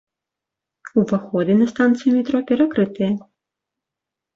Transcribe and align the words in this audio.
Уваходы 1.01 1.51
на 1.61 1.69
станцыю 1.75 2.11
метро 2.19 2.37
перакрытыя. 2.51 3.11